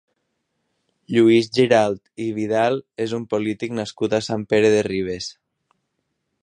[1.15, 5.31] Lluís Giralt i Vidal és un polític nascut a Sant Pere de Ribes.